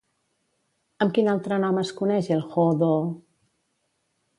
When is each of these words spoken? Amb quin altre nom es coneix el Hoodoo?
Amb 1.05 1.13
quin 1.19 1.29
altre 1.35 1.61
nom 1.67 1.79
es 1.85 1.95
coneix 2.01 2.33
el 2.39 2.45
Hoodoo? 2.49 3.09